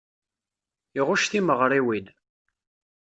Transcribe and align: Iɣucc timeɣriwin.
Iɣucc 0.99 1.25
timeɣriwin. 1.31 2.05